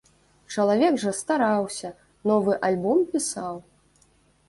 [0.55, 1.93] Чалавек жа стараўся,
[2.33, 3.65] новы альбом пісаў?